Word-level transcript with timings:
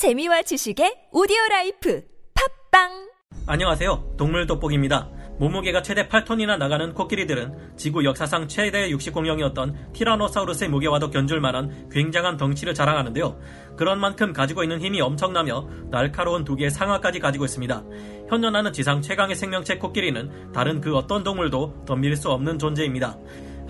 재미와 0.00 0.40
지식의 0.40 1.08
오디오 1.12 1.36
라이프 1.50 2.02
팟빵 2.70 3.10
안녕하세요. 3.46 4.14
동물 4.16 4.46
돋보기입니다. 4.46 5.10
몸무게가 5.38 5.82
최대 5.82 6.08
8톤이나 6.08 6.56
나가는 6.56 6.94
코끼리들은 6.94 7.76
지구 7.76 8.02
역사상 8.02 8.48
최대 8.48 8.88
육식 8.88 9.12
공룡이었던 9.12 9.92
티라노사우루스의 9.92 10.70
무게와도 10.70 11.10
견줄 11.10 11.42
만한 11.42 11.90
굉장한 11.90 12.38
덩치를 12.38 12.72
자랑하는데요. 12.72 13.38
그런 13.76 14.00
만큼 14.00 14.32
가지고 14.32 14.62
있는 14.62 14.80
힘이 14.80 15.02
엄청나며 15.02 15.68
날카로운 15.90 16.44
두 16.44 16.56
개의 16.56 16.70
상아까지 16.70 17.18
가지고 17.18 17.44
있습니다. 17.44 17.84
현존하는 18.30 18.72
지상 18.72 19.02
최강의 19.02 19.36
생명체 19.36 19.76
코끼리는 19.76 20.52
다른 20.52 20.80
그 20.80 20.96
어떤 20.96 21.22
동물도 21.22 21.84
덤빌 21.84 22.16
수 22.16 22.30
없는 22.30 22.58
존재입니다. 22.58 23.18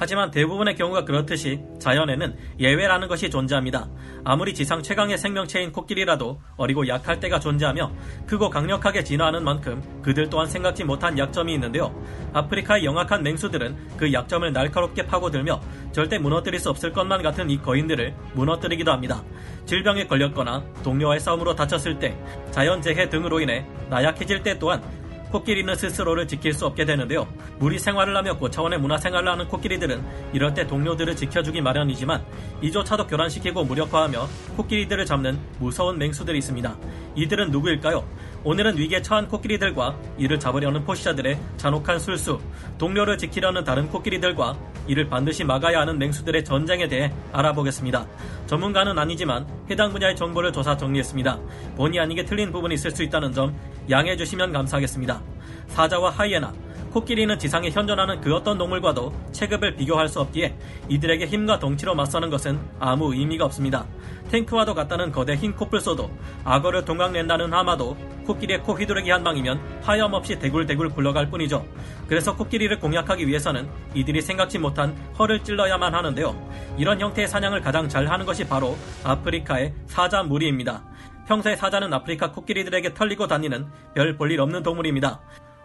하지만 0.01 0.31
대부분의 0.31 0.77
경우가 0.77 1.05
그렇듯이 1.05 1.61
자연에는 1.79 2.35
예외라는 2.59 3.07
것이 3.07 3.29
존재합니다. 3.29 3.87
아무리 4.25 4.55
지상 4.55 4.83
최강의 4.83 5.19
생명체인 5.19 5.73
코끼리라도 5.73 6.41
어리고 6.57 6.89
약할 6.89 7.21
때가 7.21 7.39
존재하며 7.39 7.93
크고 8.27 8.49
강력하게 8.49 9.05
진화하는 9.05 9.45
만큼 9.45 9.83
그들 10.01 10.31
또한 10.31 10.47
생각지 10.47 10.85
못한 10.85 11.19
약점이 11.19 11.53
있는데요. 11.53 11.95
아프리카의 12.33 12.87
영악한 12.87 13.23
맹수들은 13.23 13.77
그 13.99 14.11
약점을 14.11 14.51
날카롭게 14.51 15.07
파고들며 15.07 15.61
절대 15.93 16.17
무너뜨릴 16.17 16.59
수 16.59 16.71
없을 16.71 16.95
것만 16.95 17.23
같은 17.23 17.51
이 17.51 17.61
거인들을 17.61 18.15
무너뜨리기도 18.33 18.91
합니다. 18.91 19.23
질병에 19.67 20.07
걸렸거나 20.07 20.65
동료와의 20.83 21.21
싸움으로 21.21 21.55
다쳤을 21.55 21.99
때, 21.99 22.17
자연재해 22.53 23.11
등으로 23.11 23.41
인해 23.41 23.67
나약해질 23.91 24.43
때 24.43 24.59
또한 24.59 24.83
코끼리는 25.31 25.75
스스로를 25.75 26.27
지킬 26.27 26.53
수 26.53 26.67
없게 26.67 26.85
되는데요. 26.85 27.27
무리 27.59 27.79
생활을 27.79 28.17
하며 28.17 28.37
고차원의 28.37 28.81
문화 28.81 28.99
생활을 28.99 29.31
하는 29.31 29.47
코끼리들은 29.49 30.03
이럴 30.33 30.55
때 30.55 30.67
동료들을 30.67 31.17
지켜주기 31.17 31.61
마련이지만 31.61 32.25
이조차도 32.63 33.07
교란시키고 33.07 33.65
무력화하며 33.65 34.29
코끼리들을 34.57 35.07
잡는 35.07 35.39
무서운 35.59 35.99
맹수들이 35.99 36.39
있습니다. 36.39 36.77
이들은 37.17 37.51
누구일까요? 37.51 38.05
오늘은 38.43 38.79
위기에 38.79 39.03
처한 39.03 39.29
코끼리들과 39.29 39.99
이를 40.17 40.41
잡으려는 40.41 40.83
포시자들의 40.85 41.39
잔혹한 41.59 41.99
술수, 41.99 42.41
동료를 42.79 43.19
지키려는 43.19 43.65
다른 43.65 43.89
코끼리들과 43.89 44.57
이를 44.87 45.09
반드시 45.09 45.45
막아야 45.45 45.81
하는 45.81 45.99
맹수들의 45.99 46.43
전쟁에 46.45 46.89
대해 46.89 47.13
알아보겠습니다. 47.33 48.07
전문가는 48.47 48.99
아니지만 48.99 49.47
해당 49.71 49.93
분야의 49.93 50.17
정보를 50.17 50.53
조사 50.53 50.75
정리했습니다. 50.75 51.39
본의 51.77 52.01
아니게 52.01 52.25
틀린 52.25 52.51
부분이 52.51 52.75
있을 52.75 52.91
수 52.91 53.03
있다는 53.03 53.33
점 53.33 53.55
양해해 53.91 54.17
주시면 54.17 54.53
감사하겠습니다. 54.53 55.21
사자와 55.69 56.11
하이에나, 56.11 56.53
코끼리는 56.91 57.39
지상에 57.39 57.71
현존하는 57.71 58.21
그 58.21 58.35
어떤 58.35 58.59
동물과도 58.59 59.13
체급을 59.33 59.77
비교할 59.77 60.09
수 60.09 60.21
없기에 60.21 60.57
이들에게 60.89 61.27
힘과 61.27 61.61
덩치로 61.61 61.95
맞서는 61.95 62.31
것은 62.31 62.59
아무 62.81 63.15
의미가 63.15 63.45
없습니다. 63.45 63.87
탱크와도 64.31 64.75
같다는 64.75 65.13
거대 65.13 65.35
흰 65.37 65.55
코뿔소도 65.55 66.11
악어를 66.45 66.85
동강낸다는 66.85 67.53
하마도 67.53 67.97
코끼리의 68.27 68.63
코 68.63 68.75
휘두르기 68.75 69.11
한 69.11 69.23
방이면 69.23 69.61
하염없이 69.83 70.39
대굴대굴 70.39 70.91
굴러갈 70.91 71.31
뿐이죠. 71.31 71.65
그래서 72.09 72.37
코끼리를 72.37 72.79
공략하기 72.81 73.27
위해서는 73.27 73.69
이들이 73.95 74.21
생각지 74.23 74.59
못한 74.59 74.97
허를 75.19 75.45
찔러야만 75.45 75.95
하는데요. 75.95 76.35
이런 76.77 77.01
형태의 77.01 77.29
사냥을 77.29 77.61
가장 77.61 77.89
잘 77.89 78.09
하는 78.09 78.27
것이 78.27 78.47
바로 78.49 78.77
아프리카의 79.05 79.75
사자 79.87 80.23
무리입니다. 80.25 80.83
평소에 81.29 81.55
사자는 81.55 81.93
아프리카 81.93 82.33
코끼리들에게 82.33 82.95
털리고 82.95 83.29
다니는 83.29 83.67
별 83.95 84.17
볼 84.17 84.33
일 84.33 84.41
없는 84.41 84.65
동물입니다. 84.65 85.21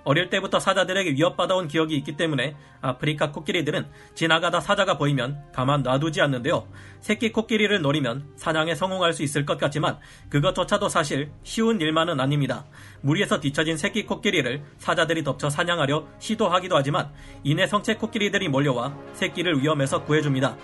어릴 0.06 0.30
때부터 0.30 0.60
사자들에게 0.60 1.12
위협받아온 1.12 1.68
기억이 1.68 1.96
있기 1.98 2.16
때문에 2.16 2.56
아프리카 2.80 3.32
코끼리들은 3.32 3.88
지나가다 4.14 4.62
사자가 4.62 4.98
보이면 4.98 5.52
가만 5.52 5.82
놔두지 5.82 6.22
않는데요. 6.22 6.68
새끼 7.02 7.32
코끼리를 7.32 7.82
노리면 7.82 8.34
사냥에 8.36 8.76
성공할 8.76 9.14
수 9.14 9.24
있을 9.24 9.46
것 9.46 9.58
같지만 9.58 9.98
그것조차도 10.30 10.90
사실 10.90 11.32
쉬운 11.44 11.82
일만은 11.82 12.20
아닙니다. 12.20 12.66
무리에서 13.02 13.40
뒤처진 13.40 13.78
새끼 13.78 14.06
코끼리를 14.06 14.64
사자들이 14.78 15.24
덮쳐 15.24 15.50
사냥하려 15.50 16.08
시도하기도 16.20 16.78
하지만 16.78 17.12
이내 17.44 17.66
성체 17.68 17.96
코끼리들이 17.96 18.48
몰려와 18.48 18.96
새끼를 19.14 19.62
위험에서 19.62 20.04
구해줍니다. 20.04 20.56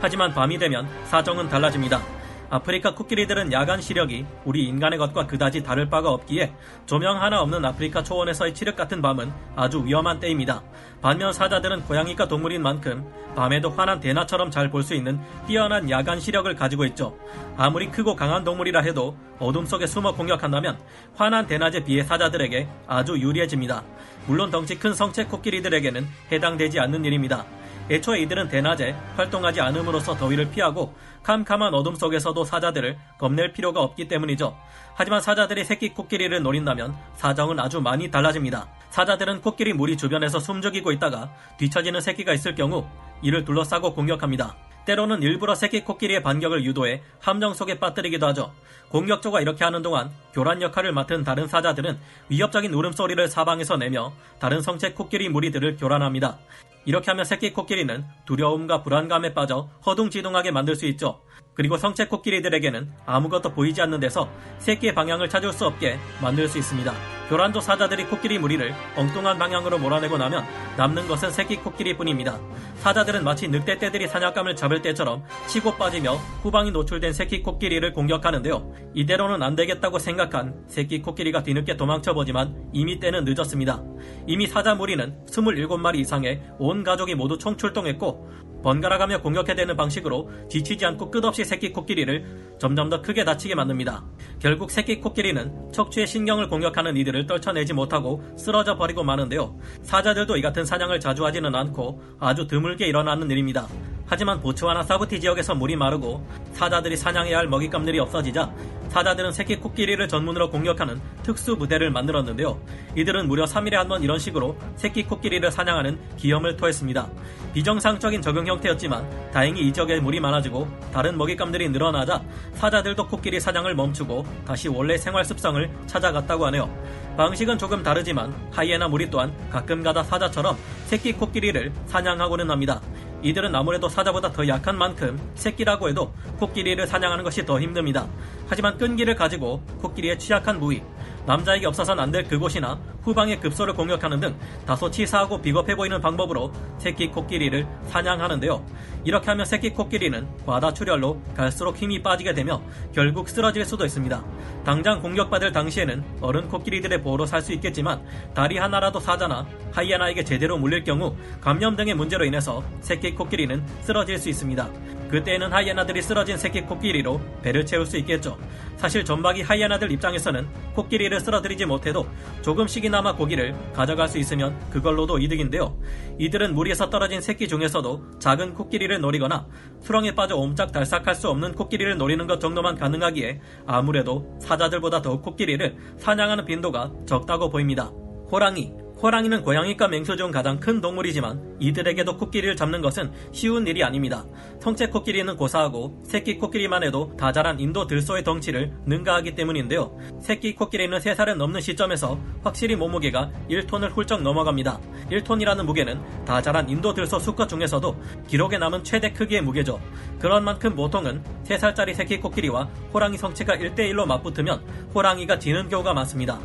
하지만 0.00 0.32
밤이 0.32 0.58
되면 0.58 0.88
사정은 1.06 1.48
달라집니다. 1.48 2.19
아프리카 2.50 2.94
코끼리들은 2.94 3.52
야간 3.52 3.80
시력이 3.80 4.26
우리 4.44 4.64
인간의 4.64 4.98
것과 4.98 5.26
그다지 5.28 5.62
다를 5.62 5.88
바가 5.88 6.10
없기에 6.10 6.52
조명 6.84 7.22
하나 7.22 7.40
없는 7.42 7.64
아프리카 7.64 8.02
초원에서의 8.02 8.54
칠흑 8.54 8.74
같은 8.74 9.00
밤은 9.00 9.32
아주 9.54 9.84
위험한 9.84 10.18
때입니다. 10.18 10.62
반면 11.00 11.32
사자들은 11.32 11.84
고양이과 11.84 12.26
동물인 12.26 12.62
만큼 12.62 13.06
밤에도 13.36 13.70
환한 13.70 14.00
대나처럼 14.00 14.50
잘 14.50 14.70
볼 14.70 14.82
수 14.82 14.94
있는 14.94 15.20
뛰어난 15.46 15.88
야간 15.90 16.18
시력을 16.18 16.54
가지고 16.56 16.84
있죠. 16.86 17.16
아무리 17.56 17.88
크고 17.90 18.16
강한 18.16 18.42
동물이라 18.42 18.80
해도 18.80 19.16
어둠 19.38 19.64
속에 19.64 19.86
숨어 19.86 20.14
공격한다면 20.14 20.78
환한 21.14 21.46
대낮에 21.46 21.84
비해 21.84 22.02
사자들에게 22.02 22.66
아주 22.88 23.18
유리해집니다. 23.18 23.84
물론 24.26 24.50
덩치 24.50 24.76
큰 24.78 24.92
성체 24.92 25.26
코끼리들에게는 25.26 26.06
해당되지 26.32 26.80
않는 26.80 27.04
일입니다. 27.04 27.44
애초에 27.90 28.20
이들은 28.20 28.48
대낮에 28.48 28.92
활동하지 29.16 29.60
않음으로써 29.60 30.16
더위를 30.16 30.50
피하고 30.50 30.94
캄캄한 31.24 31.74
어둠 31.74 31.96
속에서도 31.96 32.44
사자들을 32.44 32.96
겁낼 33.18 33.52
필요가 33.52 33.80
없기 33.80 34.06
때문이죠. 34.06 34.56
하지만 34.94 35.20
사자들이 35.20 35.64
새끼 35.64 35.88
코끼리를 35.90 36.40
노린다면 36.40 36.94
사정은 37.16 37.58
아주 37.58 37.80
많이 37.80 38.10
달라집니다. 38.10 38.68
사자들은 38.90 39.40
코끼리 39.40 39.72
무리 39.72 39.96
주변에서 39.96 40.38
숨죽이고 40.38 40.92
있다가 40.92 41.30
뒤처지는 41.58 42.00
새끼가 42.00 42.32
있을 42.32 42.54
경우 42.54 42.86
이를 43.22 43.44
둘러싸고 43.44 43.94
공격합니다. 43.94 44.54
때로는 44.90 45.22
일부러 45.22 45.54
새끼 45.54 45.84
코끼리의 45.84 46.20
반격을 46.24 46.64
유도해 46.64 47.00
함정 47.20 47.54
속에 47.54 47.78
빠뜨리기도 47.78 48.26
하죠. 48.26 48.52
공격조가 48.88 49.40
이렇게 49.40 49.62
하는 49.62 49.82
동안 49.82 50.10
교란 50.32 50.60
역할을 50.60 50.92
맡은 50.92 51.22
다른 51.22 51.46
사자들은 51.46 51.96
위협적인 52.28 52.74
울음소리를 52.74 53.28
사방에서 53.28 53.76
내며 53.76 54.12
다른 54.40 54.60
성체 54.60 54.94
코끼리 54.94 55.28
무리들을 55.28 55.76
교란합니다. 55.76 56.38
이렇게 56.86 57.12
하면 57.12 57.24
새끼 57.24 57.52
코끼리는 57.52 58.04
두려움과 58.26 58.82
불안감에 58.82 59.32
빠져 59.32 59.68
허둥지둥하게 59.86 60.50
만들 60.50 60.74
수 60.74 60.86
있죠. 60.86 61.20
그리고 61.60 61.76
성체 61.76 62.06
코끼리들에게는 62.06 62.90
아무것도 63.04 63.50
보이지 63.50 63.82
않는 63.82 64.00
데서 64.00 64.30
새끼의 64.60 64.94
방향을 64.94 65.28
찾을 65.28 65.52
수 65.52 65.66
없게 65.66 65.98
만들 66.22 66.48
수 66.48 66.56
있습니다. 66.56 66.90
교란조 67.28 67.60
사자들이 67.60 68.06
코끼리 68.06 68.38
무리를 68.38 68.74
엉뚱한 68.96 69.38
방향으로 69.38 69.78
몰아내고 69.78 70.16
나면 70.16 70.42
남는 70.78 71.06
것은 71.06 71.30
새끼 71.30 71.56
코끼리뿐입니다. 71.56 72.40
사자들은 72.76 73.24
마치 73.24 73.46
늑대 73.46 73.78
떼들이 73.78 74.08
사냥감을 74.08 74.56
잡을 74.56 74.80
때처럼 74.80 75.22
치고 75.48 75.76
빠지며 75.76 76.14
후방이 76.42 76.70
노출된 76.70 77.12
새끼 77.12 77.42
코끼리를 77.42 77.92
공격하는데요. 77.92 78.72
이대로는 78.94 79.42
안 79.42 79.54
되겠다고 79.54 79.98
생각한 79.98 80.64
새끼 80.66 81.02
코끼리가 81.02 81.42
뒤늦게 81.42 81.76
도망쳐보지만 81.76 82.70
이미 82.72 82.98
때는 82.98 83.24
늦었습니다. 83.26 83.82
이미 84.26 84.46
사자 84.46 84.74
무리는 84.74 85.14
27마리 85.26 85.96
이상의 85.98 86.40
온 86.58 86.82
가족이 86.82 87.16
모두 87.16 87.36
총출동했고 87.36 88.40
번갈아가며 88.62 89.22
공격해대는 89.22 89.76
방식으로 89.76 90.30
지치지 90.48 90.84
않고 90.84 91.10
끝없이 91.10 91.44
새끼 91.50 91.72
코끼리를 91.72 92.56
점점 92.60 92.88
더 92.88 93.02
크게 93.02 93.24
다치게 93.24 93.56
만듭니다. 93.56 94.04
결국 94.38 94.70
새끼 94.70 95.00
코끼리는 95.00 95.72
척추의 95.72 96.06
신경을 96.06 96.48
공격하는 96.48 96.96
이들을 96.96 97.26
떨쳐내지 97.26 97.72
못하고 97.72 98.22
쓰러져 98.36 98.76
버리고 98.76 99.02
마는데요. 99.02 99.58
사자들도 99.82 100.36
이 100.36 100.42
같은 100.42 100.64
사냥을 100.64 101.00
자주 101.00 101.26
하지는 101.26 101.52
않고 101.52 102.00
아주 102.20 102.46
드물게 102.46 102.86
일어나는 102.86 103.28
일입니다. 103.32 103.66
하지만 104.10 104.40
보츠와나 104.40 104.82
사부티 104.82 105.20
지역에서 105.20 105.54
물이 105.54 105.76
마르고 105.76 106.26
사자들이 106.54 106.96
사냥해야 106.96 107.38
할 107.38 107.46
먹잇감들이 107.46 108.00
없어지자 108.00 108.52
사자들은 108.88 109.30
새끼 109.30 109.54
코끼리를 109.54 110.08
전문으로 110.08 110.50
공격하는 110.50 111.00
특수 111.22 111.56
부대를 111.56 111.92
만들었는데요. 111.92 112.60
이들은 112.96 113.28
무려 113.28 113.44
3일에 113.44 113.74
한 113.74 113.86
번 113.86 114.02
이런 114.02 114.18
식으로 114.18 114.56
새끼 114.74 115.04
코끼리를 115.04 115.48
사냥하는 115.52 115.96
기염을 116.16 116.56
토했습니다. 116.56 117.08
비정상적인 117.54 118.20
적용 118.20 118.48
형태였지만 118.48 119.30
다행히 119.32 119.60
이 119.62 119.72
지역에 119.72 120.00
물이 120.00 120.18
많아지고 120.18 120.66
다른 120.92 121.16
먹잇감들이 121.16 121.68
늘어나자 121.68 122.20
사자들도 122.54 123.06
코끼리 123.06 123.38
사냥을 123.38 123.76
멈추고 123.76 124.26
다시 124.44 124.66
원래 124.66 124.98
생활 124.98 125.24
습성을 125.24 125.70
찾아갔다고 125.86 126.46
하네요. 126.46 126.68
방식은 127.16 127.58
조금 127.58 127.84
다르지만 127.84 128.34
하이에나 128.50 128.88
무리 128.88 129.08
또한 129.08 129.32
가끔가다 129.50 130.02
사자처럼 130.02 130.56
새끼 130.86 131.12
코끼리를 131.12 131.72
사냥하고는 131.86 132.50
합니다. 132.50 132.80
이들은 133.22 133.54
아무래도 133.54 133.88
사자보다 133.88 134.32
더 134.32 134.46
약한 134.48 134.76
만큼 134.76 135.18
새끼라고 135.34 135.88
해도 135.88 136.12
코끼리를 136.38 136.86
사냥하는 136.86 137.24
것이 137.24 137.44
더 137.44 137.60
힘듭니다. 137.60 138.06
하지만 138.48 138.76
끈기를 138.78 139.14
가지고 139.14 139.62
코끼리의 139.80 140.18
취약한 140.18 140.58
부위, 140.58 140.82
남자에게 141.26 141.66
없어선 141.66 142.00
안 142.00 142.10
될 142.10 142.24
그곳이나 142.24 142.80
후방의 143.02 143.38
급소를 143.38 143.74
공격하는 143.74 144.18
등 144.18 144.34
다소 144.66 144.90
치사하고 144.90 145.40
비겁해 145.40 145.76
보이는 145.76 146.00
방법으로 146.00 146.52
새끼 146.78 147.08
코끼리를 147.08 147.66
사냥하는데요. 147.86 148.64
이렇게 149.04 149.30
하면 149.30 149.46
새끼 149.46 149.70
코끼리는 149.70 150.26
과다 150.46 150.72
출혈로 150.72 151.20
갈수록 151.36 151.76
힘이 151.76 152.02
빠지게 152.02 152.34
되며 152.34 152.62
결국 152.94 153.28
쓰러질 153.28 153.64
수도 153.64 153.84
있습니다. 153.84 154.24
당장 154.64 155.00
공격받을 155.00 155.52
당시에는 155.52 156.04
어른 156.20 156.48
코끼리들의 156.48 157.02
보호로 157.02 157.26
살 157.26 157.40
수 157.40 157.54
있겠지만 157.54 158.04
다리 158.34 158.58
하나라도 158.58 159.00
사자나 159.00 159.46
하이에나에게 159.72 160.24
제대로 160.24 160.58
물릴 160.58 160.84
경우 160.84 161.16
감염 161.40 161.74
등의 161.74 161.94
문제로 161.94 162.26
인해서 162.26 162.62
새끼 162.80 163.14
코끼리는 163.14 163.64
쓰러질 163.80 164.18
수 164.18 164.28
있습니다. 164.28 164.68
그때에는 165.10 165.52
하이에나들이 165.52 166.02
쓰러진 166.02 166.36
새끼 166.36 166.60
코끼리로 166.60 167.20
배를 167.42 167.66
채울 167.66 167.84
수 167.86 167.96
있겠죠. 167.96 168.38
사실 168.76 169.04
전박이 169.04 169.42
하이에나들 169.42 169.90
입장에서는 169.90 170.46
코끼리를 170.74 171.18
쓰러뜨리지 171.18 171.66
못해도 171.66 172.06
조금씩이나마 172.42 173.16
고기를 173.16 173.54
가져갈 173.74 174.08
수 174.08 174.18
있으면 174.18 174.56
그걸로도 174.70 175.18
이득인데요. 175.18 175.76
이들은 176.18 176.54
무리에서 176.54 176.90
떨어진 176.90 177.20
새끼 177.20 177.48
중에서도 177.48 178.20
작은 178.20 178.54
코끼리를 178.54 178.89
노리거나 178.98 179.46
수렁에 179.80 180.14
빠져 180.14 180.36
옴짝달싹할 180.36 181.14
수 181.14 181.28
없는 181.28 181.54
코끼리를 181.54 181.96
노리는 181.96 182.26
것 182.26 182.40
정도만 182.40 182.76
가능하기에 182.76 183.40
아무래도 183.66 184.36
사자들보다 184.40 185.02
더 185.02 185.20
코끼리를 185.20 185.76
사냥하는 185.98 186.44
빈도가 186.44 186.92
적다고 187.06 187.50
보입니다. 187.50 187.90
호랑이, 188.30 188.72
호랑이는 189.02 189.42
고양이과 189.42 189.88
맹수 189.88 190.16
중 190.18 190.30
가장 190.30 190.60
큰 190.60 190.82
동물이지만 190.82 191.56
이들에게도 191.58 192.18
코끼리를 192.18 192.54
잡는 192.54 192.82
것은 192.82 193.10
쉬운 193.32 193.66
일이 193.66 193.82
아닙니다. 193.82 194.26
성체 194.60 194.88
코끼리는 194.88 195.34
고사하고 195.36 196.02
새끼 196.04 196.36
코끼리만 196.36 196.82
해도 196.82 197.16
다 197.16 197.32
자란 197.32 197.58
인도 197.60 197.86
들소의 197.86 198.24
덩치를 198.24 198.72
능가하기 198.84 199.34
때문인데요. 199.34 199.96
새끼 200.20 200.54
코끼리는 200.54 200.98
3살을 200.98 201.36
넘는 201.36 201.62
시점에서 201.62 202.20
확실히 202.42 202.76
몸무게가 202.76 203.30
1톤을 203.48 203.90
훌쩍 203.96 204.20
넘어갑니다. 204.22 204.78
1톤이라는 205.10 205.64
무게는 205.64 206.00
다 206.24 206.40
자란 206.40 206.68
인도 206.68 206.94
들소 206.94 207.18
수컷 207.18 207.48
중에서도 207.48 207.96
기록에 208.26 208.58
남은 208.58 208.84
최대 208.84 209.12
크기의 209.12 209.42
무게죠. 209.42 209.80
그런 210.18 210.44
만큼 210.44 210.74
보통은 210.74 211.22
3살짜리 211.44 211.94
새끼 211.94 212.18
코끼리와 212.18 212.68
호랑이 212.94 213.18
성체가 213.18 213.56
1대1로 213.56 214.06
맞붙으면 214.06 214.62
호랑이가 214.94 215.38
지는 215.38 215.68
경우가 215.68 215.92
많습니다. 215.94 216.38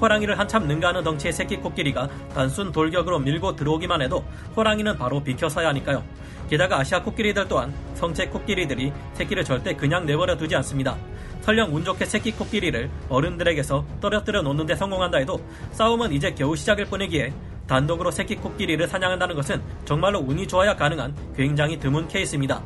호랑이를 0.00 0.38
한참 0.38 0.66
능가하는 0.66 1.04
덩치의 1.04 1.32
새끼 1.32 1.56
코끼리가 1.56 2.08
단순 2.34 2.72
돌격으로 2.72 3.20
밀고 3.20 3.54
들어오기만 3.54 4.02
해도 4.02 4.24
호랑이는 4.56 4.96
바로 4.98 5.22
비켜서야 5.22 5.68
하니까요. 5.68 6.02
게다가 6.50 6.78
아시아 6.80 7.02
코끼리들 7.02 7.46
또한 7.48 7.72
성체 7.94 8.26
코끼리들이 8.26 8.92
새끼를 9.14 9.44
절대 9.44 9.74
그냥 9.74 10.04
내버려 10.04 10.36
두지 10.36 10.56
않습니다. 10.56 10.96
설령 11.42 11.74
운 11.74 11.84
좋게 11.84 12.04
새끼 12.04 12.32
코끼리를 12.32 12.90
어른들에게서 13.08 13.84
떨어뜨려 14.00 14.42
놓는데 14.42 14.76
성공한다 14.76 15.18
해도 15.18 15.40
싸움은 15.72 16.12
이제 16.12 16.32
겨우 16.34 16.54
시작일 16.56 16.86
뿐이기에 16.86 17.32
단독으로 17.72 18.10
새끼 18.10 18.36
코끼리를 18.36 18.86
사냥한다는 18.86 19.34
것은 19.34 19.62
정말로 19.86 20.18
운이 20.18 20.46
좋아야 20.46 20.76
가능한 20.76 21.14
굉장히 21.34 21.78
드문 21.78 22.06
케이스입니다. 22.06 22.62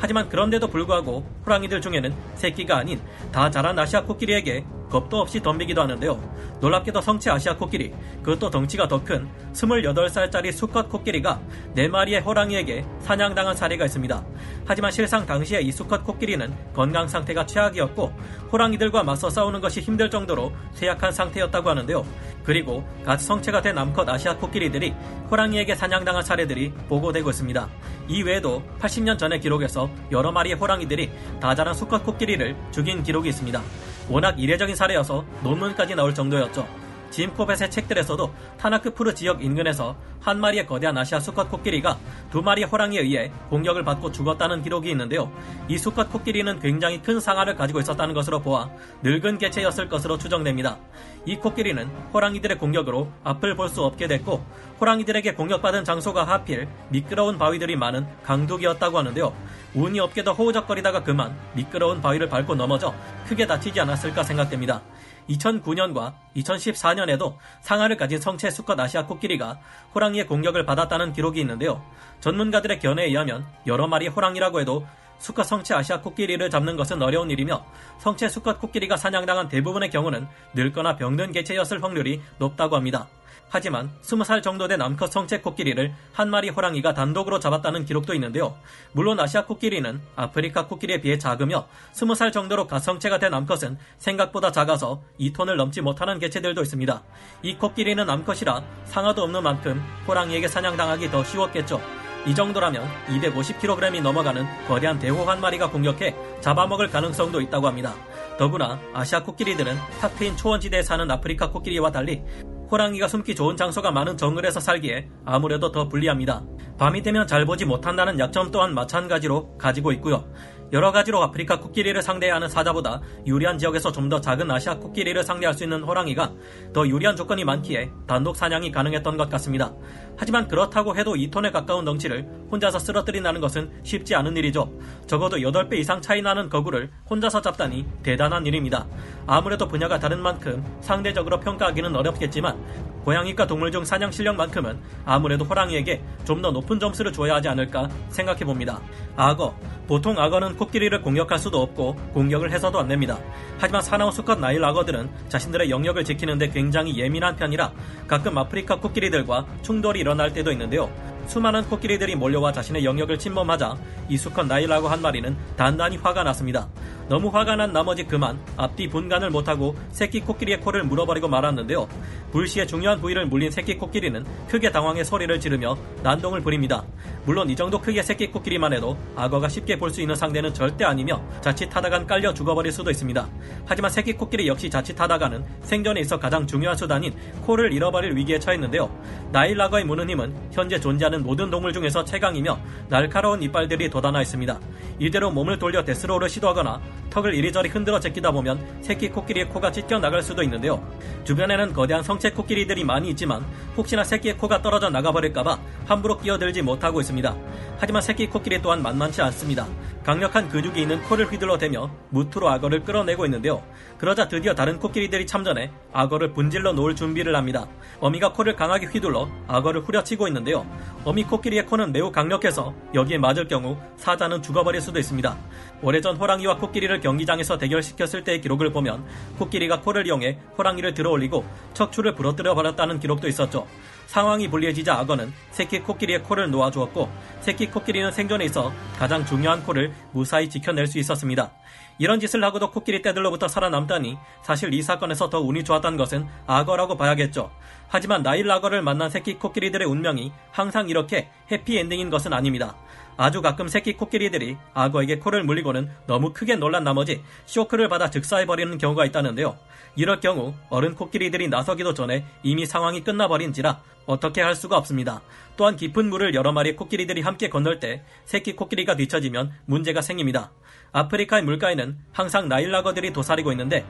하지만 0.00 0.28
그런데도 0.28 0.68
불구하고 0.68 1.24
호랑이들 1.44 1.80
중에는 1.80 2.14
새끼가 2.34 2.78
아닌 2.78 3.00
다 3.30 3.50
자란 3.50 3.78
아시아 3.78 4.02
코끼리에게 4.02 4.64
겁도 4.90 5.20
없이 5.20 5.40
덤비기도 5.40 5.80
하는데요. 5.80 6.20
놀랍게도 6.60 7.00
성체 7.00 7.30
아시아 7.30 7.56
코끼리, 7.56 7.94
그것도 8.22 8.50
덩치가 8.50 8.88
더 8.88 9.02
큰 9.02 9.28
28살짜리 9.54 10.52
수컷 10.52 10.88
코끼리가 10.90 11.40
4마리의 11.76 12.24
호랑이에게 12.24 12.84
사냥당한 13.00 13.56
사례가 13.56 13.86
있습니다. 13.86 14.24
하지만 14.66 14.90
실상 14.90 15.24
당시에 15.24 15.60
이 15.60 15.72
수컷 15.72 16.04
코끼리는 16.04 16.52
건강 16.74 17.08
상태가 17.08 17.46
최악이었고 17.46 18.12
호랑이들과 18.52 19.02
맞서 19.02 19.30
싸우는 19.30 19.60
것이 19.60 19.80
힘들 19.80 20.10
정도로 20.10 20.52
쇠약한 20.74 21.12
상태였다고 21.12 21.70
하는데요. 21.70 22.04
그리고 22.44 22.84
같이 23.04 23.26
성체가 23.26 23.62
된 23.62 23.78
암컷 23.78 24.08
아시아 24.08 24.36
코끼리들이 24.36 24.94
호랑이에게 25.30 25.74
사냥당한 25.74 26.22
사례들이 26.22 26.72
보고되고 26.88 27.30
있습니다. 27.30 27.68
이 28.08 28.22
외에도 28.22 28.62
80년 28.80 29.18
전의 29.18 29.40
기록에서 29.40 29.89
여러 30.10 30.32
마리의 30.32 30.56
호랑이들이 30.56 31.10
다 31.40 31.54
자란 31.54 31.74
수컷 31.74 32.04
코끼리를 32.04 32.56
죽인 32.70 33.02
기록이 33.02 33.28
있습니다. 33.28 33.60
워낙 34.08 34.38
이례적인 34.40 34.74
사례여서 34.74 35.24
논문까지 35.42 35.94
나올 35.94 36.14
정도였죠. 36.14 36.66
짐 37.10 37.34
코벳의 37.34 37.72
책들에서도 37.72 38.32
타나크푸르 38.56 39.14
지역 39.14 39.42
인근에서 39.42 39.96
한 40.20 40.38
마리의 40.38 40.64
거대한 40.66 40.96
아시아 40.96 41.18
수컷 41.18 41.50
코끼리가 41.50 41.98
두 42.30 42.40
마리의 42.40 42.68
호랑이에 42.68 43.00
의해 43.00 43.32
공격을 43.48 43.82
받고 43.82 44.12
죽었다는 44.12 44.62
기록이 44.62 44.90
있는데요. 44.90 45.32
이 45.66 45.76
수컷 45.76 46.12
코끼리는 46.12 46.60
굉장히 46.60 47.02
큰 47.02 47.18
상아를 47.18 47.56
가지고 47.56 47.80
있었다는 47.80 48.14
것으로 48.14 48.38
보아 48.40 48.70
늙은 49.02 49.38
개체였을 49.38 49.88
것으로 49.88 50.18
추정됩니다. 50.18 50.78
이 51.26 51.34
코끼리는 51.36 51.84
호랑이들의 52.14 52.58
공격으로 52.58 53.10
앞을 53.24 53.56
볼 53.56 53.68
수 53.70 53.82
없게 53.82 54.06
됐고 54.06 54.44
호랑이들에게 54.80 55.34
공격받은 55.34 55.84
장소가 55.84 56.24
하필 56.24 56.66
미끄러운 56.88 57.36
바위들이 57.38 57.76
많은 57.76 58.06
강둑이었다고 58.24 58.98
하는데요. 58.98 59.34
운이 59.74 60.00
없게도 60.00 60.32
호우적거리다가 60.32 61.04
그만 61.04 61.36
미끄러운 61.52 62.00
바위를 62.00 62.28
밟고 62.28 62.54
넘어져 62.54 62.94
크게 63.26 63.46
다치지 63.46 63.78
않았을까 63.80 64.22
생각됩니다. 64.22 64.80
2009년과 65.28 66.14
2014년에도 66.36 67.36
상아를 67.60 67.96
가진 67.96 68.18
성체 68.18 68.50
수컷 68.50 68.80
아시아 68.80 69.06
코끼리가 69.06 69.58
호랑이의 69.94 70.26
공격을 70.26 70.64
받았다는 70.64 71.12
기록이 71.12 71.40
있는데요. 71.40 71.84
전문가들의 72.20 72.80
견해에 72.80 73.06
의하면 73.06 73.46
여러 73.66 73.86
마리 73.86 74.08
호랑이라고 74.08 74.60
해도 74.60 74.86
수컷 75.20 75.44
성체 75.44 75.74
아시아 75.74 76.00
코끼리를 76.00 76.50
잡는 76.50 76.76
것은 76.76 77.00
어려운 77.00 77.30
일이며 77.30 77.64
성체 77.98 78.28
수컷 78.28 78.58
코끼리가 78.58 78.96
사냥당한 78.96 79.48
대부분의 79.48 79.90
경우는 79.90 80.26
늙거나 80.54 80.96
병든 80.96 81.32
개체였을 81.32 81.82
확률이 81.82 82.20
높다고 82.38 82.74
합니다. 82.74 83.06
하지만 83.52 83.90
20살 84.02 84.42
정도 84.42 84.68
된 84.68 84.80
암컷 84.80 85.12
성체 85.12 85.40
코끼리를 85.40 85.92
한 86.12 86.30
마리 86.30 86.48
호랑이가 86.48 86.94
단독으로 86.94 87.40
잡았다는 87.40 87.84
기록도 87.84 88.14
있는데요. 88.14 88.56
물론 88.92 89.18
아시아 89.20 89.44
코끼리는 89.44 90.00
아프리카 90.16 90.66
코끼리에 90.66 91.00
비해 91.00 91.18
작으며 91.18 91.66
20살 91.92 92.32
정도로 92.32 92.66
가성체가 92.66 93.18
된 93.18 93.34
암컷은 93.34 93.76
생각보다 93.98 94.52
작아서 94.52 95.02
2톤을 95.18 95.56
넘지 95.56 95.80
못하는 95.80 96.18
개체들도 96.18 96.62
있습니다. 96.62 97.02
이 97.42 97.56
코끼리는 97.56 98.08
암컷이라 98.08 98.62
상아도 98.84 99.24
없는 99.24 99.42
만큼 99.42 99.82
호랑이에게 100.06 100.46
사냥당하기 100.46 101.10
더 101.10 101.24
쉬웠겠죠. 101.24 101.99
이 102.26 102.34
정도라면 102.34 102.86
250kg이 103.08 104.02
넘어가는 104.02 104.46
거대한 104.68 104.98
대호 104.98 105.24
한 105.24 105.40
마리가 105.40 105.70
공격해 105.70 106.14
잡아먹을 106.40 106.90
가능성도 106.90 107.40
있다고 107.40 107.66
합니다. 107.66 107.94
더구나 108.38 108.78
아시아 108.92 109.22
코끼리들은 109.22 109.76
탁 110.00 110.14
트인 110.16 110.36
초원지대에 110.36 110.82
사는 110.82 111.10
아프리카 111.10 111.50
코끼리와 111.50 111.90
달리 111.90 112.22
호랑이가 112.70 113.08
숨기 113.08 113.34
좋은 113.34 113.56
장소가 113.56 113.90
많은 113.90 114.16
정글에서 114.16 114.60
살기에 114.60 115.08
아무래도 115.24 115.72
더 115.72 115.88
불리합니다. 115.88 116.44
밤이 116.78 117.02
되면 117.02 117.26
잘 117.26 117.44
보지 117.44 117.64
못한다는 117.64 118.18
약점 118.18 118.50
또한 118.50 118.74
마찬가지로 118.74 119.58
가지고 119.58 119.92
있고요. 119.92 120.24
여러 120.72 120.92
가지로 120.92 121.22
아프리카 121.22 121.58
코끼리를 121.58 122.00
상대해야 122.00 122.36
하는 122.36 122.48
사자보다 122.48 123.00
유리한 123.26 123.58
지역에서 123.58 123.90
좀 123.92 124.10
더 124.10 124.20
작은 124.20 124.50
아시아 124.50 124.74
코끼리를 124.76 125.22
상대할 125.22 125.54
수 125.54 125.62
있는 125.62 125.84
호랑이가 125.84 126.32
더 126.72 126.88
유리한 126.88 127.14
조건이 127.14 127.44
많기에 127.44 127.90
단독 128.08 128.34
사냥이 128.36 128.72
가능했던 128.72 129.16
것 129.16 129.28
같습니다. 129.30 129.72
하지만 130.16 130.48
그렇다고 130.48 130.96
해도 130.96 131.14
2톤에 131.14 131.52
가까운 131.52 131.84
덩치를 131.84 132.26
혼자서 132.50 132.80
쓰러뜨린다는 132.80 133.40
것은 133.40 133.70
쉽지 133.84 134.16
않은 134.16 134.36
일이죠. 134.36 134.72
적어도 135.06 135.36
8배 135.36 135.74
이상 135.74 136.00
차이 136.02 136.22
나는 136.22 136.48
거구를 136.48 136.90
혼자서 137.08 137.40
잡다니 137.40 137.86
대단한 138.02 138.44
일입니다. 138.46 138.84
아무래도 139.28 139.68
분야가 139.68 140.00
다른 140.00 140.20
만큼 140.20 140.64
상대적으로 140.80 141.38
평가하기는 141.38 141.94
어렵겠지만 141.94 142.90
고양이과 143.04 143.46
동물 143.46 143.70
중 143.70 143.84
사냥 143.84 144.10
실력만큼은 144.10 144.78
아무래도 145.04 145.44
호랑이에게 145.44 146.02
좀 146.24 146.40
더 146.40 146.50
높은 146.50 146.80
점수를 146.80 147.12
줘야 147.12 147.34
하지 147.34 147.48
않을까 147.48 147.88
생각해 148.08 148.40
봅니다. 148.46 148.80
악어. 149.14 149.54
보통 149.86 150.18
악어는 150.18 150.56
코끼리를 150.60 151.00
공격할 151.00 151.38
수도 151.38 151.62
없고 151.62 151.96
공격을 152.12 152.52
해서도 152.52 152.78
안 152.78 152.88
됩니다. 152.88 153.18
하지만 153.58 153.80
사나운 153.80 154.12
수컷 154.12 154.38
나일 154.38 154.62
악어들은 154.62 155.08
자신들의 155.30 155.70
영역을 155.70 156.04
지키는데 156.04 156.50
굉장히 156.50 156.98
예민한 156.98 157.34
편이라 157.34 157.72
가끔 158.06 158.36
아프리카 158.36 158.76
코끼리들과 158.76 159.46
충돌이 159.62 160.00
일어날 160.00 160.32
때도 160.32 160.52
있는데요. 160.52 160.90
수많은 161.26 161.64
코끼리들이 161.64 162.14
몰려와 162.16 162.52
자신의 162.52 162.84
영역을 162.84 163.18
침범하자 163.18 163.76
이 164.08 164.16
수컷 164.16 164.46
나일라고 164.46 164.88
한 164.88 165.00
마리는 165.00 165.36
단단히 165.56 165.96
화가 165.96 166.24
났습니다. 166.24 166.68
너무 167.10 167.28
화가 167.28 167.56
난 167.56 167.72
나머지 167.72 168.04
그만 168.04 168.38
앞뒤 168.56 168.88
분간을 168.88 169.30
못하고 169.30 169.74
새끼 169.90 170.20
코끼리의 170.20 170.60
코를 170.60 170.84
물어버리고 170.84 171.26
말았는데요. 171.26 171.88
불시에 172.30 172.66
중요한 172.66 173.00
부위를 173.00 173.26
물린 173.26 173.50
새끼 173.50 173.76
코끼리는 173.76 174.24
크게 174.48 174.70
당황해 174.70 175.02
소리를 175.02 175.40
지르며 175.40 175.76
난동을 176.04 176.40
부립니다. 176.40 176.84
물론 177.24 177.50
이 177.50 177.56
정도 177.56 177.80
크기의 177.80 178.04
새끼 178.04 178.28
코끼리만 178.30 178.72
해도 178.72 178.96
악어가 179.16 179.48
쉽게 179.48 179.76
볼 179.76 179.90
수 179.90 180.00
있는 180.00 180.14
상대는 180.14 180.54
절대 180.54 180.84
아니며 180.84 181.20
자칫하다간 181.40 182.06
깔려 182.06 182.32
죽어버릴 182.32 182.70
수도 182.70 182.92
있습니다. 182.92 183.28
하지만 183.66 183.90
새끼 183.90 184.12
코끼리 184.12 184.46
역시 184.46 184.70
자칫하다가는 184.70 185.44
생존에 185.62 185.98
있어 186.02 186.16
가장 186.16 186.46
중요한 186.46 186.76
수단인 186.76 187.12
코를 187.42 187.72
잃어버릴 187.72 188.14
위기에 188.14 188.38
처했는데요. 188.38 188.88
나일 189.32 189.60
악어의 189.60 189.84
무는 189.84 190.08
힘은 190.08 190.32
현재 190.52 190.78
존재하는 190.78 191.24
모든 191.24 191.50
동물 191.50 191.72
중에서 191.72 192.04
최강이며 192.04 192.56
날카로운 192.88 193.42
이빨들이 193.42 193.90
돋아나 193.90 194.22
있습니다. 194.22 194.60
이대로 195.00 195.32
몸을 195.32 195.58
돌려 195.58 195.82
데스로를 195.82 196.28
시도하거나 196.28 196.80
턱을 197.10 197.34
이리저리 197.34 197.68
흔들어 197.68 198.00
제끼다 198.00 198.30
보면 198.30 198.80
새끼 198.80 199.10
코끼리의 199.10 199.48
코가 199.48 199.72
찢겨 199.72 199.98
나갈 199.98 200.22
수도 200.22 200.42
있는데요. 200.42 200.82
주변에는 201.24 201.72
거대한 201.72 202.02
성체 202.02 202.30
코끼리들이 202.30 202.84
많이 202.84 203.10
있지만 203.10 203.44
혹시나 203.76 204.04
새끼의 204.04 204.36
코가 204.36 204.62
떨어져 204.62 204.88
나가버릴까봐 204.90 205.58
함부로 205.86 206.16
끼어들지 206.16 206.62
못하고 206.62 207.00
있습니다. 207.00 207.36
하지만 207.78 208.02
새끼 208.02 208.26
코끼리 208.28 208.62
또한 208.62 208.82
만만치 208.82 209.20
않습니다. 209.22 209.66
강력한 210.04 210.48
근육이 210.48 210.80
있는 210.80 211.02
코를 211.02 211.30
휘둘러대며 211.30 211.90
무트로 212.08 212.48
악어를 212.48 212.84
끌어내고 212.84 213.26
있는데요. 213.26 213.62
그러자 213.98 214.28
드디어 214.28 214.54
다른 214.54 214.78
코끼리들이 214.78 215.26
참전해 215.26 215.70
악어를 215.92 216.32
분질러 216.32 216.72
놓을 216.72 216.96
준비를 216.96 217.36
합니다. 217.36 217.66
어미가 218.00 218.32
코를 218.32 218.56
강하게 218.56 218.86
휘둘러 218.86 219.28
악어를 219.46 219.82
후려치고 219.82 220.26
있는데요. 220.28 220.66
어미 221.04 221.24
코끼리의 221.24 221.66
코는 221.66 221.92
매우 221.92 222.10
강력해서 222.10 222.74
여기에 222.94 223.18
맞을 223.18 223.46
경우 223.46 223.76
사자는 223.98 224.42
죽어버릴 224.42 224.80
수도 224.80 224.98
있습니다. 224.98 225.36
오래전 225.82 226.16
호랑이와 226.16 226.56
코끼리를 226.56 226.98
경기장에서 227.00 227.58
대결시켰을 227.58 228.24
때의 228.24 228.40
기록을 228.40 228.72
보면 228.72 229.04
코끼리가 229.38 229.82
코를 229.82 230.06
이용해 230.06 230.38
호랑이를 230.56 230.94
들어올리고 230.94 231.44
척추를 231.74 232.14
부러뜨려 232.14 232.54
버렸다는 232.54 233.00
기록도 233.00 233.28
있었죠. 233.28 233.66
상황이 234.06 234.48
불리해지자 234.48 234.98
악어는 234.98 235.32
새끼 235.52 235.78
코끼리의 235.80 236.24
코를 236.24 236.50
놓아주었고 236.50 237.08
새끼 237.42 237.66
코끼리는 237.66 238.10
생존에 238.10 238.44
있어 238.46 238.72
가장 238.98 239.24
중요한 239.24 239.62
코를 239.62 239.89
무사히 240.12 240.48
지켜낼 240.48 240.86
수 240.86 240.98
있었습니다. 240.98 241.52
이런 242.00 242.18
짓을 242.18 242.42
하고도 242.42 242.70
코끼리 242.70 243.02
떼들로부터 243.02 243.46
살아남다니 243.46 244.16
사실 244.42 244.72
이 244.72 244.80
사건에서 244.80 245.28
더 245.28 245.38
운이 245.38 245.64
좋았던 245.64 245.98
것은 245.98 246.26
악어라고 246.46 246.96
봐야겠죠. 246.96 247.50
하지만 247.88 248.22
나일 248.22 248.50
악어를 248.50 248.80
만난 248.80 249.10
새끼 249.10 249.34
코끼리들의 249.34 249.86
운명이 249.86 250.32
항상 250.50 250.88
이렇게 250.88 251.28
해피엔딩인 251.52 252.08
것은 252.08 252.32
아닙니다. 252.32 252.74
아주 253.18 253.42
가끔 253.42 253.68
새끼 253.68 253.92
코끼리들이 253.92 254.56
악어에게 254.72 255.18
코를 255.18 255.44
물리고는 255.44 255.90
너무 256.06 256.32
크게 256.32 256.56
놀란 256.56 256.84
나머지 256.84 257.22
쇼크를 257.44 257.90
받아 257.90 258.08
즉사해버리는 258.08 258.78
경우가 258.78 259.04
있다는데요. 259.04 259.58
이럴 259.94 260.20
경우 260.20 260.54
어른 260.70 260.94
코끼리들이 260.94 261.48
나서기도 261.48 261.92
전에 261.92 262.24
이미 262.42 262.64
상황이 262.64 263.04
끝나버린지라 263.04 263.78
어떻게 264.06 264.40
할 264.40 264.54
수가 264.54 264.78
없습니다. 264.78 265.20
또한 265.58 265.76
깊은 265.76 266.08
물을 266.08 266.34
여러 266.34 266.52
마리 266.52 266.74
코끼리들이 266.74 267.20
함께 267.20 267.50
건널 267.50 267.78
때 267.78 268.02
새끼 268.24 268.56
코끼리가 268.56 268.96
뒤처지면 268.96 269.52
문제가 269.66 270.00
생깁니다. 270.00 270.50
아프리카의 270.92 271.44
물가에는 271.44 271.98
항상 272.12 272.48
나일락어들이 272.48 273.12
도사리고 273.12 273.52
있는데 273.52 273.84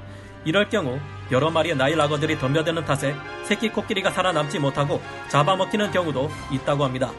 이럴 0.44 0.68
경우 0.68 0.98
여러 1.30 1.50
마리의 1.50 1.76
나일락어들이 1.76 2.38
덤벼드는 2.38 2.84
탓에 2.84 3.14
새끼 3.44 3.68
코끼리가 3.70 4.10
살아남지 4.10 4.58
못하고 4.58 5.00
잡아먹히는 5.28 5.90
경우도 5.90 6.30
있다고 6.50 6.84
합니다. 6.84 7.12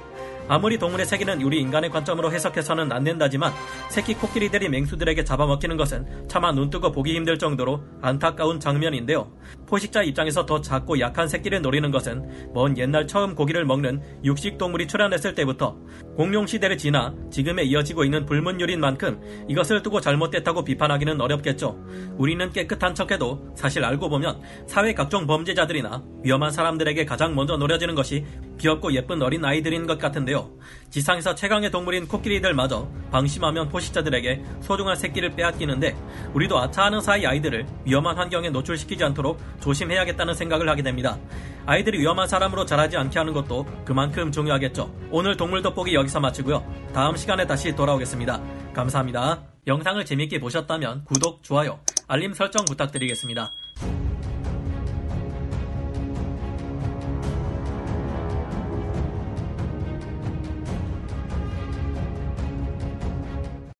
아무리 0.52 0.78
동물의 0.78 1.06
세계는 1.06 1.42
우리 1.44 1.62
인간의 1.62 1.90
관점으로 1.90 2.30
해석해서는 2.30 2.92
안 2.92 3.06
된다지만 3.06 3.54
새끼 3.90 4.14
코끼리 4.14 4.50
들이 4.50 4.68
맹수들에게 4.68 5.24
잡아먹히는 5.24 5.78
것은 5.78 6.28
차마 6.28 6.52
눈뜨고 6.52 6.92
보기 6.92 7.16
힘들 7.16 7.40
정도로 7.40 7.82
안타까운 8.02 8.60
장면인데요. 8.60 9.32
포식자 9.66 10.04
입장에서 10.04 10.46
더 10.46 10.60
작고 10.60 11.00
약한 11.00 11.30
새끼를 11.30 11.62
노리는 11.62 11.90
것은 11.90 12.52
먼 12.54 12.78
옛날 12.78 13.08
처음 13.08 13.34
고기를 13.34 13.64
먹는 13.64 14.02
육식 14.26 14.58
동물이 14.58 14.88
출현했을 14.88 15.36
때부터 15.36 15.78
공룡 16.18 16.46
시대를 16.46 16.78
지나 16.78 17.16
지금에 17.32 17.64
이어지고 17.64 18.04
있는 18.04 18.26
불문율인 18.26 18.82
만큼 18.82 19.22
이것을 19.48 19.82
두고 19.82 20.02
잘못됐다고 20.02 20.66
비판하기는 20.66 21.22
어렵겠죠. 21.22 21.82
우리는 22.18 22.52
깨끗한 22.52 22.94
척해도 22.94 23.54
사실 23.56 23.86
알고 23.86 24.10
보면 24.10 24.42
사회 24.68 24.94
각종 24.94 25.26
범죄자들이나 25.28 26.04
위험한 26.26 26.52
사람들에게 26.52 27.06
가장 27.06 27.36
먼저 27.36 27.56
노려지는 27.56 27.96
것이 27.96 28.26
귀엽고 28.62 28.94
예쁜 28.94 29.22
어린 29.24 29.44
아이들인 29.44 29.88
것 29.88 29.98
같은데요. 29.98 30.52
지상에서 30.92 31.34
최강의 31.34 31.72
동물인 31.72 32.08
코끼리들마저 32.08 32.88
방심하면 33.12 33.70
포식자들에게 33.70 34.44
소중한 34.62 34.96
새끼를 34.96 35.32
빼앗기는데 35.32 35.96
우리도 36.34 36.60
아차하는 36.60 37.02
사이 37.02 37.26
아이들을 37.26 37.66
위험한 37.86 38.18
환경에 38.18 38.52
노출시키지 38.52 39.04
않도록 39.04 39.40
조심해야겠다는 39.62 40.36
생각을 40.36 40.70
하게 40.70 40.84
됩니다. 40.84 41.18
아이들이 41.66 42.00
위험한 42.00 42.28
사람으로 42.28 42.66
자라지 42.66 42.98
않게 42.98 43.18
하는 43.18 43.34
것도 43.34 43.66
그만큼 43.84 44.32
중요하겠죠. 44.32 44.94
오늘 45.10 45.36
동물 45.36 45.64
돋보기 45.64 45.96
여기서 45.96 46.20
마치고요. 46.20 46.64
다음 46.94 47.16
시간에 47.16 47.48
다시 47.48 47.76
돌아오겠습니다. 47.76 48.42
감사합니다. 48.74 49.44
영상을 49.68 50.04
재밌게 50.06 50.40
보셨다면 50.40 51.06
구독, 51.06 51.44
좋아요, 51.44 51.80
알림 52.08 52.34
설정 52.34 52.66
부탁드리겠습니다. 52.66 53.52